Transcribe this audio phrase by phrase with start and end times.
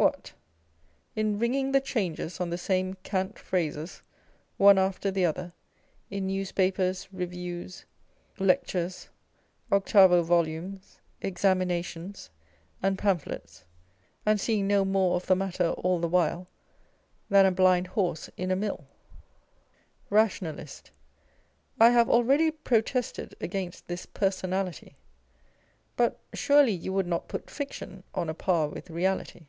[0.00, 0.32] What!
[1.16, 4.00] in ringing the changes on the same cant phrases,
[4.56, 5.52] one after the other,
[6.08, 7.84] in newspapers reviews,
[8.38, 9.08] lectures,
[9.72, 12.30] octavo volumes, examinations,
[12.80, 13.64] and pamphlets,
[14.24, 16.46] and seeing no more of the matter all the while
[17.28, 18.86] than a blind horse in a mill?
[20.10, 20.92] 270 The New School of
[21.74, 21.74] Reform.
[21.74, 21.76] Rationalist.
[21.80, 24.94] I have already protested against this personality.
[25.96, 29.48] But surely you would not put fiction on a par with reality